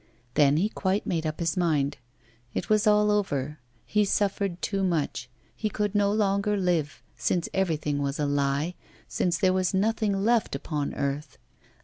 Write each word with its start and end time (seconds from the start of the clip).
Then 0.33 0.57
he 0.57 0.67
quite 0.67 1.05
made 1.05 1.27
up 1.27 1.39
his 1.39 1.55
mind: 1.55 1.99
it 2.55 2.71
was 2.71 2.87
all 2.87 3.11
over, 3.11 3.59
he 3.85 4.03
suffered 4.03 4.59
too 4.59 4.83
much, 4.83 5.29
he 5.55 5.69
could 5.69 5.93
no 5.93 6.11
longer 6.11 6.57
live, 6.57 7.03
since 7.15 7.47
everything 7.53 8.01
was 8.01 8.17
a 8.17 8.25
lie, 8.25 8.73
since 9.07 9.37
there 9.37 9.53
was 9.53 9.75
nothing 9.75 10.23
left 10.23 10.55
upon 10.55 10.95
earth. 10.95 11.37